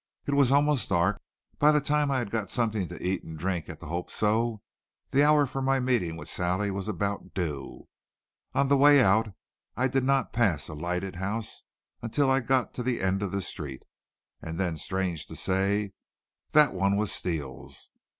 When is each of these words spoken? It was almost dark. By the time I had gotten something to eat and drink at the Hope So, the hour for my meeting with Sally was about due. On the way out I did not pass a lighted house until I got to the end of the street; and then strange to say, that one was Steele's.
It 0.25 0.33
was 0.33 0.51
almost 0.51 0.89
dark. 0.89 1.21
By 1.59 1.71
the 1.71 1.79
time 1.79 2.09
I 2.09 2.17
had 2.17 2.31
gotten 2.31 2.47
something 2.47 2.87
to 2.87 2.99
eat 3.05 3.23
and 3.23 3.37
drink 3.37 3.69
at 3.69 3.79
the 3.79 3.85
Hope 3.85 4.09
So, 4.09 4.63
the 5.11 5.21
hour 5.23 5.45
for 5.45 5.61
my 5.61 5.79
meeting 5.79 6.17
with 6.17 6.27
Sally 6.27 6.71
was 6.71 6.87
about 6.87 7.35
due. 7.35 7.87
On 8.55 8.67
the 8.67 8.77
way 8.77 8.99
out 8.99 9.27
I 9.77 9.87
did 9.87 10.03
not 10.03 10.33
pass 10.33 10.67
a 10.67 10.73
lighted 10.73 11.17
house 11.17 11.65
until 12.01 12.31
I 12.31 12.39
got 12.39 12.73
to 12.73 12.81
the 12.81 12.99
end 12.99 13.21
of 13.21 13.31
the 13.31 13.41
street; 13.43 13.83
and 14.41 14.59
then 14.59 14.75
strange 14.75 15.27
to 15.27 15.35
say, 15.35 15.93
that 16.51 16.73
one 16.73 16.95
was 16.97 17.11
Steele's. 17.11 17.91